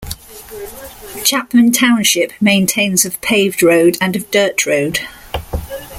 [1.23, 4.97] Chapman Township maintains of paved road and of dirt road.